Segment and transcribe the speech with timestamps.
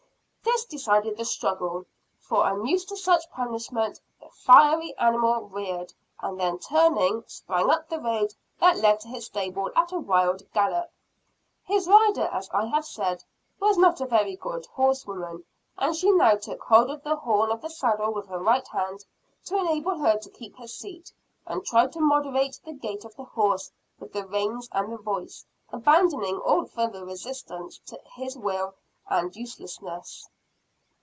[0.43, 1.85] This decided the struggle;
[2.19, 7.99] for, unused to such punishment, the fiery animal reared, and then turning, sprang up the
[7.99, 10.91] road that led to his stable at a wild gallop.
[11.63, 13.23] His rider as I have said,
[13.59, 15.45] was not a very good horse woman,
[15.77, 19.03] and she now took hold of the horn of the saddle with her right hand,
[19.45, 21.11] to enable her to keep her seat;
[21.47, 25.45] and tried to moderate the gait of the horse with the reins and the voice,
[25.71, 28.75] abandoning all further resistance to his will
[29.09, 30.27] as useless.